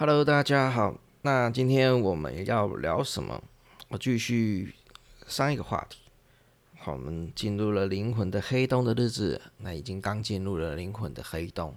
[0.00, 0.98] Hello，大家好。
[1.20, 3.38] 那今天我们要聊什么？
[3.88, 4.74] 我继续
[5.26, 5.98] 上一个话题。
[6.78, 9.38] 好，我们进入了灵魂的黑洞的日子。
[9.58, 11.76] 那已经刚进入了灵魂的黑洞。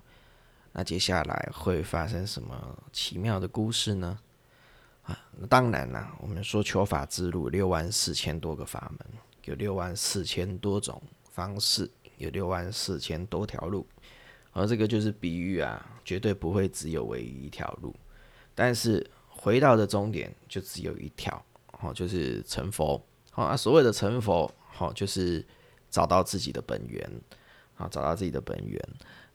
[0.72, 4.18] 那接下来会发生什么奇妙的故事呢？
[5.02, 9.06] 啊，当然啦，我们说求法之路六万四千多个法门，
[9.44, 13.86] 有六万四千多种方式，有六万四千多条路。
[14.54, 17.94] 而这个就是比喻啊，绝对不会只有唯一一条路。
[18.56, 21.44] 但是回到的终点就只有一条，
[21.82, 23.04] 哦，就是成佛。
[23.32, 25.44] 好啊，所谓的成佛，好就是
[25.90, 27.10] 找到自己的本源，
[27.74, 28.80] 好找到自己的本源。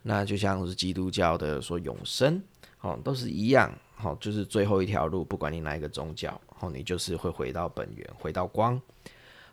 [0.02, 2.40] 那就像是基督教的说永生，
[2.80, 8.80] 哦都是一样，好就是最后一条路，不管你哪一个宗教，好你就是会回到本源，回到光。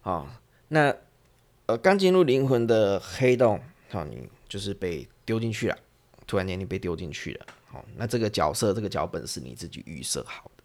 [0.01, 0.29] 好，
[0.67, 0.95] 那
[1.65, 3.59] 呃刚进入灵魂的黑洞，
[3.89, 5.77] 好你就是被丢进去了，
[6.27, 7.45] 突然间你被丢进去了。
[7.95, 10.63] 那这个角色，这个脚本是你自己预设好的，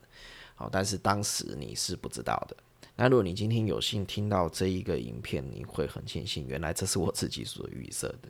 [0.54, 2.56] 好，但是当时你是不知道的。
[2.96, 8.28] 那如果你今天有幸听到这一个影片，你会很庆幸，原来这是我自己所预设的。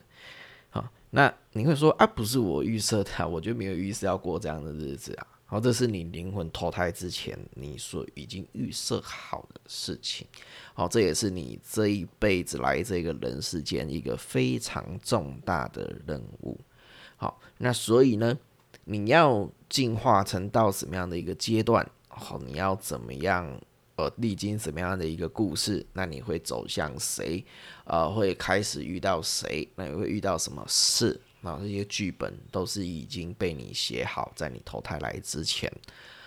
[0.68, 5.26] 好，那你会说啊，不是我预设的，我就没有预设要过这样的日子啊。
[5.44, 10.24] 好，这是你灵魂投胎之前你所已经预设好的事情。
[10.72, 16.56] 好，这也是你这一辈子来这个人世间一个非常重大的任务。
[17.16, 18.38] 好，那所以呢？
[18.90, 21.88] 你要进化成到什么样的一个阶段？
[22.08, 23.48] 好，你要怎么样？
[23.94, 25.86] 呃，历经什么样的一个故事？
[25.92, 27.44] 那你会走向谁？
[27.84, 29.68] 呃，会开始遇到谁？
[29.76, 31.20] 那你会遇到什么事？
[31.40, 35.70] 那这些剧本都是已经被你写好，在你投胎来之前。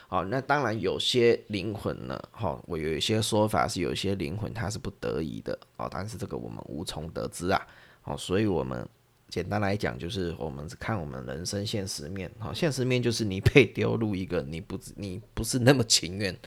[0.08, 7.62] 好，那当然有些灵魂呢，哈，我有一些说法是有些灵魂它是不得已的哦，但是这个我们无从得知啊。
[8.02, 8.88] 好，所以我们。
[9.34, 16.38] 简单来讲，就是我们看我们人生现实面，好，现实面就是你被丢入一个你不你不是那么情愿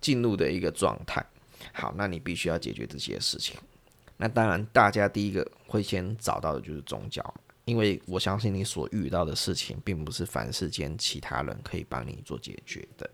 [0.00, 1.26] 进入的一个状态。
[1.72, 3.56] 好，那你必须要解决这些事情。
[4.16, 7.34] 那当然，大家第一个会先找到的就是宗教，
[7.64, 13.10] 因为我相信你所遇到的事情，并不是凡世间其他人可以帮你做解决的。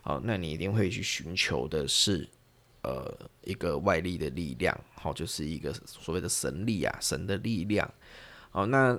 [0.00, 2.28] 好，那你一定会去寻求的是
[2.82, 3.12] 呃
[3.42, 7.92] 一个外力的力量，好，就是一个所谓的神力啊，神的力量。
[8.54, 8.96] 哦，那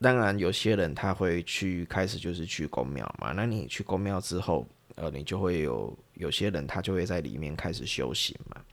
[0.00, 3.32] 当然有些人他会去开始就是去公庙嘛。
[3.32, 8.64] 那你去公庙之后，呃，你就会有有些人他就会在里面开始修行嘛。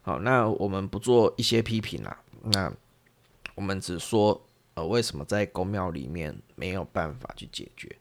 [0.00, 2.18] 好，那我们不做一些批评啦。
[2.42, 2.72] 那
[3.54, 4.42] 我们只说，
[4.72, 7.94] 呃，为什么在公庙里面没有办法去解决？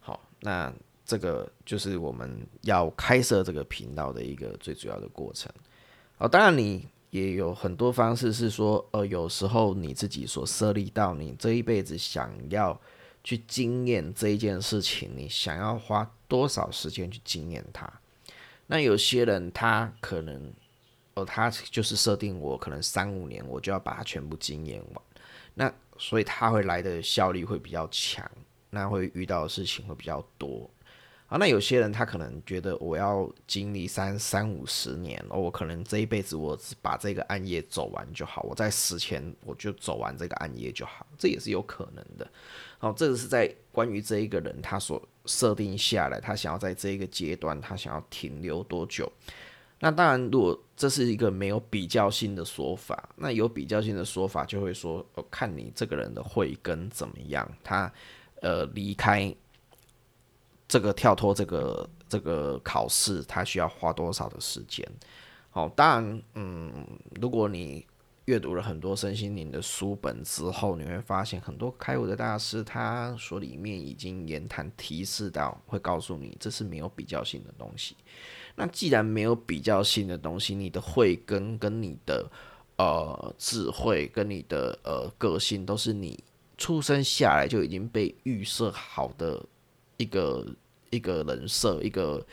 [0.00, 0.74] 好，那
[1.06, 5.52] 这个就是我们要开设这个频道的一个最主要的过程。
[6.18, 6.84] 哦，当然你。
[7.12, 12.80] 也有很多方式是说，呃，有时候你自己所设立到你这一辈子想要
[13.22, 17.86] 去经验这一件事情，你想要花多少时间去经验它？
[18.66, 20.50] 那有些人他可能，
[21.12, 25.04] 哦，他就是设定我可能三五年我就要把它全部经验完，
[25.52, 28.26] 那所以他会来的效率会比较强，
[28.70, 30.70] 那会遇到的事情会比较多。
[31.32, 42.30] 啊，那有些人他可能觉得我要经历三三五十年，哦，我可能这一辈子我只把这个暗夜走完就好，我在死前我就走完这个暗夜就好，这也是有可能的。
[42.76, 49.10] 好，这个是在关于这一个人他所设定下来，他想要在这一个阶段他想要停留多久。
[49.80, 57.90] 那当然，如果这是一个没有比较性的说法，那有比较性的说法就会说，哦，看你这个人的慧根怎么样，他
[58.42, 59.34] 呃离开。
[60.72, 64.90] 这个跳脱这个这个考试，它需要花多少的时间？
[65.50, 66.72] 好，当然，嗯，
[67.20, 67.86] 如果你
[68.24, 77.94] 阅读了很多身心灵的书本之后，你会发现很多开悟的大师，他所里面已经言谈提示到，会告诉你这是没有比较性的东西。
[78.54, 82.26] 那既然没有比较性的东西，你的慧根跟你的
[82.78, 86.18] 呃智慧跟你的呃个性，都是你
[86.56, 89.44] 出生下来就已经被预设好的
[89.98, 90.46] 一个。
[90.92, 92.24] 一个人设，一个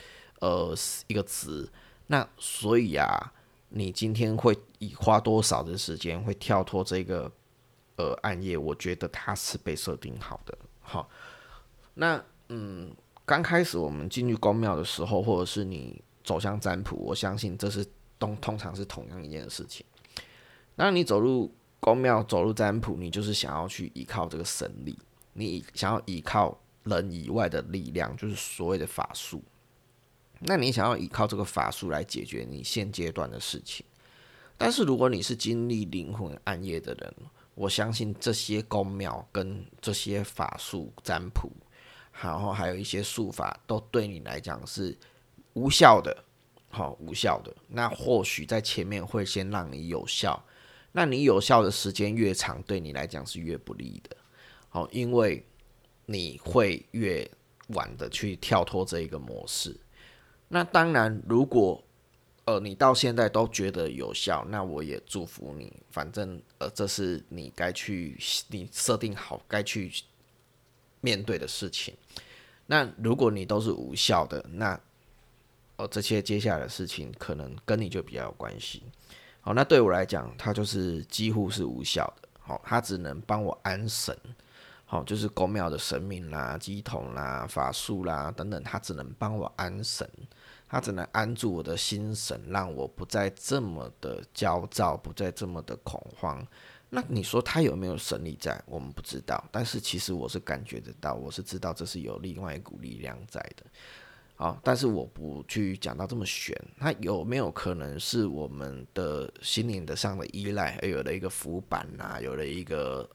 [0.42, 0.76] 呃
[1.08, 1.68] 一个词，
[2.08, 3.34] 那所以啊，
[3.70, 7.32] 你今天会以花多少的时间会跳脱这个
[7.96, 8.58] 呃暗夜？
[8.58, 10.58] 我觉得它是被设定好的。
[10.82, 11.10] 好，
[11.94, 12.94] 那嗯，
[13.26, 17.86] 刚开始我们进入宫庙的时候，或者是你走向占卜，我相信这是
[18.20, 19.86] 通通常是同样一件事情。
[20.76, 25.00] 那你走入宫庙，走入占卜，你就是想要去依靠这个神力，
[25.34, 26.60] 你想要依靠。
[26.84, 29.44] 人以外的力量，就是所谓的法术。
[30.40, 33.86] 那你想要依靠这个法术来解决你现阶段的事情，
[34.58, 37.14] 但是如果你是经历灵魂暗夜的人，
[37.56, 41.52] 我相信这些宫庙跟这些法术占卜，
[42.22, 44.98] 然后还有一些术法，都对你来讲是
[45.56, 46.24] 无效的，
[46.70, 47.54] 好无效的。
[47.68, 50.42] 那或许在前面会先让你有效，
[50.94, 54.16] 那你有效的时间越长，对你来讲是越不利的，
[54.70, 55.46] 好，因为
[56.12, 57.30] 你会越
[57.68, 59.80] 晚的去跳脱这一个模式。
[60.48, 61.84] 那当然，如果
[62.46, 65.72] 呃你到现在都觉得有效，那我也祝福你。
[65.92, 68.18] 反正呃这是你该去
[68.48, 69.92] 你设定好该去
[71.00, 71.96] 面对的事情。
[72.66, 74.82] 那如果你都是无效的，那
[75.76, 78.82] 呃这些接下来的事情可能跟你就比较有关系。
[79.42, 82.28] 好，那对我来讲，它就是几乎是无效的。
[82.40, 84.18] 好，它只能帮我安神。
[84.92, 90.10] 好，就是宫庙的神明啦、鸡童啦、法术啦等等，他只能帮我安神，
[90.68, 96.44] 他只能安住我的心神，让我不再这么的焦躁，不再这么的恐慌。
[96.90, 98.60] 那你说他有没有神力在？
[98.66, 103.64] 我们不知道，但是其实我是感觉得到，我是知道这是有另外一股力量在的。
[104.38, 113.08] 好，但是我不去讲到这么玄，它有没有可能是我们的心灵的上的依赖，而有了一个浮板呐，有了一个。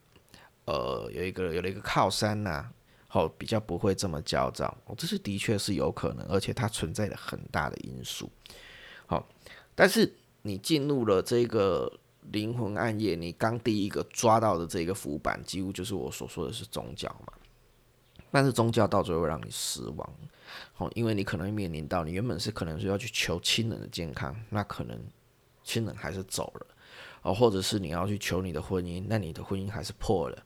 [0.66, 2.66] 呃，有一个有了一个靠山呐，
[3.06, 8.30] 好比较不会这么焦躁，哦，这是的确是有可能，而且它存在着很大的因素。
[9.06, 9.28] 好，
[9.74, 10.10] 但是
[10.42, 11.92] 你进入了这个
[12.32, 17.32] 灵魂暗夜，你刚第一个抓到的这个浮板，几乎就是我所说的是宗教嘛。
[18.30, 20.14] 但是宗教到最后会让你失望，
[20.72, 24.98] 好，因为你可能面临到你原本是可能是要去求亲人的健康，那可能
[25.62, 26.66] 亲人还是走了，
[27.22, 30.42] 哦，或者是你要去求你的婚姻，那你的婚姻还是破了。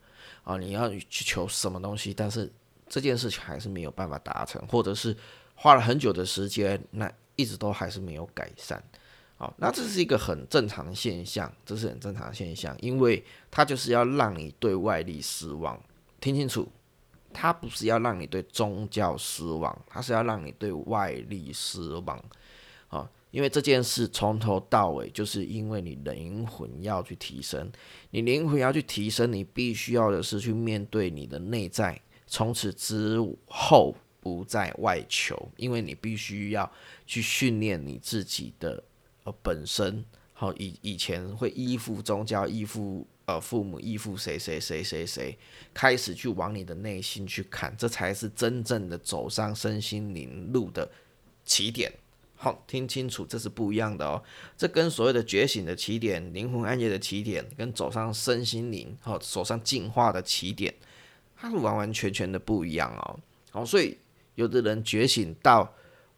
[0.48, 2.50] 啊，你要去求什么东西，但是
[2.88, 5.14] 这件事情还是没有办法达成，或者是
[5.54, 8.82] 花了很久的时间，那一直都还是没有改善。
[9.36, 15.78] 好，那这是一个很正常的现象，这是很正常的现象，因为它就是要让你对外力失望。
[16.18, 16.66] 听清楚，
[17.30, 22.24] 它不是要让你对宗教失望，它是要让你对外力失望。
[22.88, 23.10] 啊。
[23.30, 27.70] 因为这件事从头到尾，就是因为你灵魂要去提升，
[28.10, 36.72] 你灵魂要去提升，你必须要的是去面对你的内在，从此之后不再外求，因为你必须要
[37.06, 38.82] 去训练你自己的
[39.24, 40.02] 呃本身，
[40.32, 45.36] 好以以前会依附宗教、依附呃父母、依附谁谁谁谁谁，
[45.74, 50.90] 开始去往你的内心去看，这才是真正的走上身心灵路的
[51.44, 51.92] 起点。
[52.40, 54.22] 好，听清楚，这是不一样的哦。
[54.56, 60.72] 这跟所谓的觉醒的起点、灵魂暗夜的起点，跟走上身心灵、好走上进化的起点，
[61.36, 63.18] 它是完完全全的不一样哦。
[63.50, 63.98] 好，所以
[64.36, 65.68] 有的人觉醒到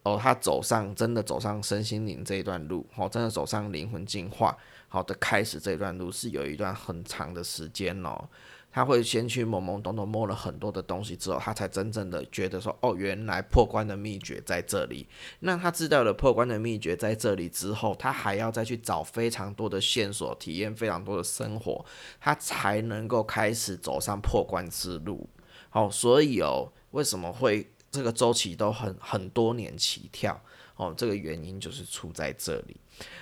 [0.02, 4.54] 哦，他走上真的走上身心灵这一段路，哦，真的走上灵魂进化
[4.88, 8.28] 好的开始这段路，是有一段很长的时间哦。
[8.72, 15.08] 他会先去懵懵懂懂摸了很多的东西之后，他才真正的觉得说，哦，原来破关的秘诀在这里。
[15.40, 21.84] 那他知道了破关的秘诀在这里之后，他还要再去找非常多的线索，体验非常多的生活，
[22.20, 25.28] 他才能够开始走上破关之路。
[25.68, 30.40] 好，所以哦，为什么会这个周期都很很多年起跳？
[30.76, 32.76] 哦，这个原因就是出在这里。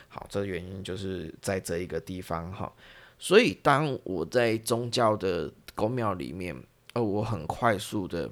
[0.08, 2.72] 好，这个原因就是在这一个地方哈。
[3.18, 6.56] 所以，当我在宗教的宫庙里面，
[6.92, 8.30] 呃，我很快速的，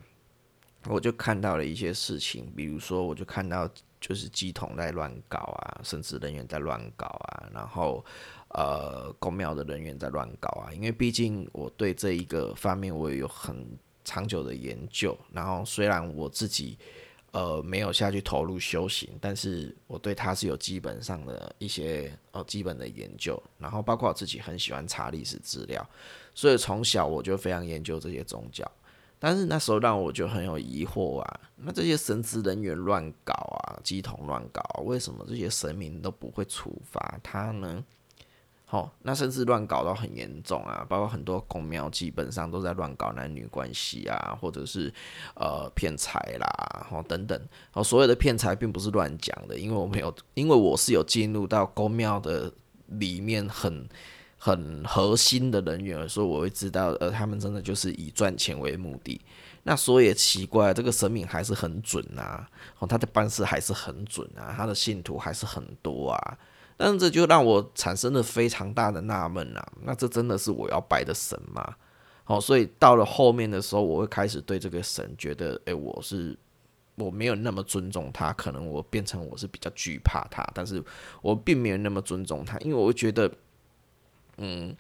[0.88, 3.69] 我就看到了一些事情，比如说，我就看到
[4.00, 8.05] 就是机统在乱搞啊，甚至人员在乱搞啊，然后，
[8.50, 13.66] 呃，宫庙的人员在乱搞啊，因为毕竟我对这一个方面我也有很
[14.05, 16.78] 长久的研究，然后虽然我自己。
[17.37, 25.87] 呃，没有下去投入修行，但是我对它是有基本上的一些呃基本的研究，然后包括我自己很喜欢查历史资料，
[26.35, 28.64] 所以从小我就非常研究这些宗教。
[29.19, 37.85] 但是那时候让我就很有疑惑啊，那这些神职人员乱搞啊，鸡同乱搞，为什么这些神明都不会处罚他呢？
[38.76, 44.92] 好，那甚至乱搞到很严重啊，包括很多公庙基本上都在乱搞男女关系啊，或者是
[45.35, 47.40] 呃骗财啦，哦等等。
[47.73, 52.52] 哦，所有的骗财并不是乱讲的，因为我没有，因为我是有进入到公庙的
[52.88, 53.88] 里面很
[54.37, 59.18] 很核心的人员，所以我会知道，呃，他们真的就是以赚钱为目的。
[59.62, 62.47] 那说也奇怪，这个神明还是很准啊，
[62.78, 66.38] 哦，他的办事还是很准啊，他的信徒还是很多啊。
[66.76, 69.73] 但这就让我产生了非常大的纳闷啊！
[69.83, 71.76] 那这真的是我要拜的神吗？
[72.25, 76.37] 好，所以到了后面的时候，我会开始对这个神觉得，诶，我是
[76.97, 80.83] 我没有那么尊重他，可能我变成我是比较惧怕他，但是
[81.23, 83.30] 我并没有那么尊重他，因为我会觉得，
[84.38, 84.76] 嗯，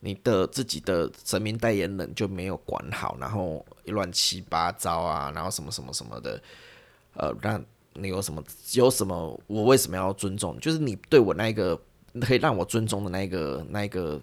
[0.00, 6.40] 你的自己的神明代言人就没有管好，然后乱七八糟啊，然后什么什么什么的，
[7.14, 7.62] 呃，让
[7.98, 10.58] 你有什么有什么，我为什么要尊重？
[10.60, 11.80] 就是你对我那个
[12.20, 14.20] 可以让我尊重的那个那个，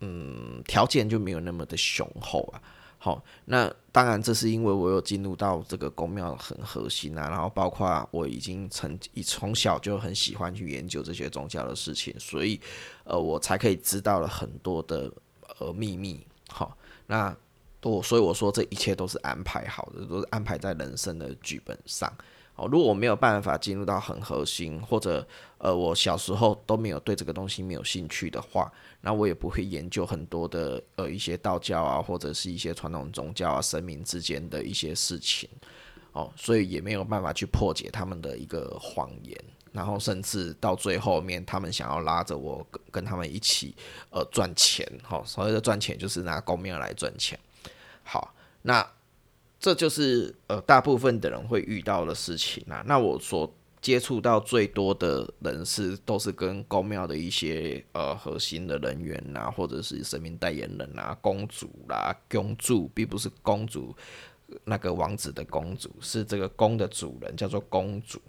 [0.00, 2.62] 嗯，条件就没有那么的雄厚啊。
[2.98, 12.60] 好，那当然，这是因为我有进入到这个宫庙很核心啊，然后包括我已经从从小就很喜欢去研究这些宗教的事情，所以
[13.02, 15.12] 呃，我才可以知道了很多的
[15.58, 16.24] 呃秘密。
[16.48, 17.36] 好，那
[17.82, 22.08] 我所以我说这一切都是安排好的，都是安排在人生的剧本上。
[22.70, 25.26] 如果我没有办法进入到很核心，或者
[25.58, 35.48] 呃，我小时候都没有对这个东西没有兴趣的话，那我也不会研究很多的呃一些道教啊，或者是一些传统宗教啊，神明之间的一些事情。
[36.12, 39.36] 哦，所以也没有办法去破解他们的一个谎言，
[39.72, 43.74] 然后甚至到最后面，他们想要拉着我跟跟他们一起
[44.10, 44.86] 呃赚钱。
[45.02, 47.38] 好，所谓的赚钱就是拿公庙来赚钱。
[48.02, 48.86] 好，那。
[49.62, 52.82] 这就是呃大部分的人会遇到的事情啊。
[52.84, 53.48] 那我所
[53.80, 63.94] 接触到最多的人是都是跟公庙的一些呃核心的人员呐，或者是神明代言人啊、公主啦、公主，并不是公主
[64.64, 68.20] 那个王子的公主，是这个宫的主人叫做公主。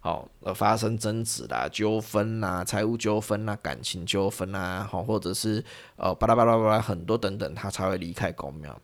[0.00, 5.62] 好，呃发生争执啦、纠纷啦、财务纠纷啦、感情纠纷啦，好，或者是
[5.96, 8.80] 呃巴拉巴拉巴拉很多等等，他才会离开公庙。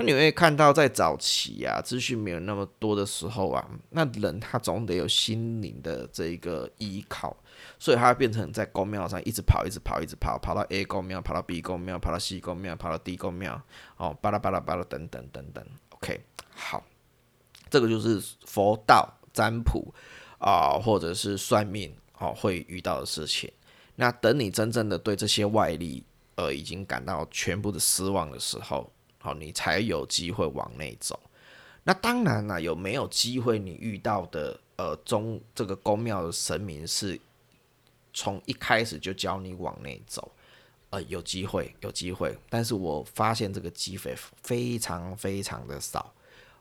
[0.00, 7.36] 那你会看到，在早期啊，资讯没有那么多的时候啊，那人他总得有心灵的这一个依靠，
[7.78, 13.60] 所以他变成在公庙上一直跑，一直跑，一直跑，跑到 A 公庙，跑到 B 公庙，跑到 C 公庙，跑到 D 公庙，
[13.98, 15.62] 哦，巴拉巴拉巴拉等等等等。
[15.90, 16.18] OK，
[16.54, 16.82] 好，
[17.68, 19.92] 这个就是佛道占卜
[20.38, 23.52] 啊，或者是算命哦会遇到的事情。
[23.96, 26.02] 那等你真正的对这些外力
[26.36, 28.90] 呃已经感到全部的失望的时候。
[29.22, 31.20] 好，你才有机会往内走。
[31.84, 33.58] 那当然了，有没有机会？
[33.58, 37.20] 你遇到的呃，中这个宫庙的神明是
[38.14, 40.32] 从一开始就教你往内走，
[40.88, 42.34] 呃，有机会，有机会。
[42.48, 46.12] 但是我发现这个机会非常非常的少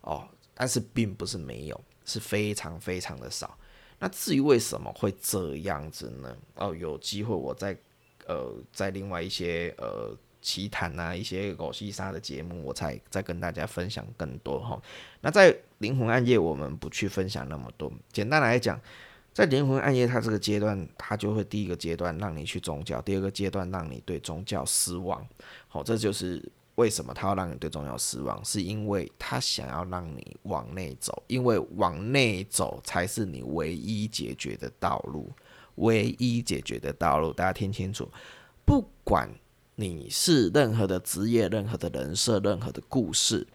[0.01, 3.57] 哦，但是并不是没有，是非常非常的少。
[3.99, 6.37] 那至于为什么会这样子呢？
[6.55, 7.77] 哦，有机会我再
[8.25, 10.13] 呃，在另外一些呃。
[10.41, 14.81] 奇谈啊，一些狗西沙的节目，我才再跟大家分享更多哈。
[15.21, 17.91] 那在灵魂暗夜，我们不去分享那么多。
[18.11, 18.79] 简单来讲，
[19.33, 25.25] 在灵魂暗夜，它这个阶段，它就会第一个阶段让你去宗教，第二个阶段让你对宗教失望。
[25.67, 26.41] 好，这就是
[26.75, 35.29] 为什么他要让你对宗教失望，是因为他想要让你往内走，因为往内走才是你唯一解决的道路，
[35.75, 37.33] 唯一解决的道路。
[37.33, 38.09] 大家听清楚，
[38.65, 39.29] 不管。
[39.81, 43.47] 你是任何的职业、任何的人设、任何的故事，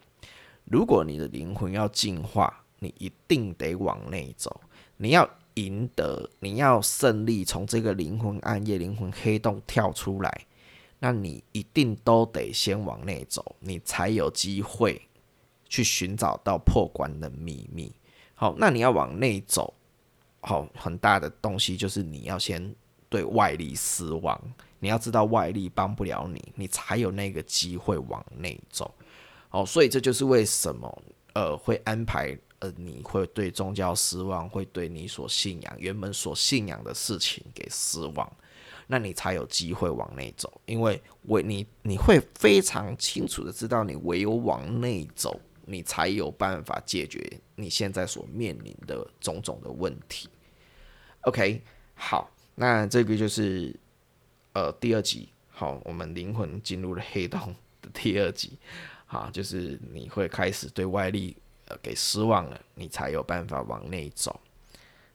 [0.64, 4.59] 如果你的灵魂要进化，你一定得往内走。
[4.97, 10.47] 你要赢得，你要胜利，从这个灵魂暗夜、灵魂黑洞跳出来，
[10.99, 15.02] 那你一定都得先往内走，你才有机会
[15.69, 17.93] 去寻找到破关的秘密。
[18.35, 19.75] 好，那你要往内走，
[20.40, 22.75] 好，很大的东西就是你要先
[23.11, 24.40] 对外力失望。
[24.85, 28.95] 你要知道外力帮不了你，你才有那个机会往内走。
[29.49, 38.31] 哦，所以这就是为什么呃会安排呃你会对宗教失望，会对你所信仰原本所信仰的事情给失望，
[38.87, 40.53] 那你才有机会往内走。
[40.67, 47.26] 因为唯你你会非常清楚的知道，你唯有往内走，你才有办法解决
[47.57, 50.29] 你现在所面临的种种的问题。
[51.23, 51.62] OK，
[51.95, 53.75] 好，那这个就是。
[54.55, 58.57] 呃，第二集好，我们灵魂进入了黑洞的第二集，
[59.07, 64.41] 啊，就是你会开始对外力呃给失望了，你才有办法往内走。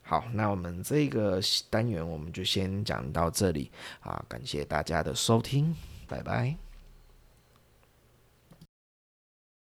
[0.02, 5.74] 好，那我们这个单元我们就先讲到这里啊，感谢大家的收听，
[6.08, 6.69] 拜拜。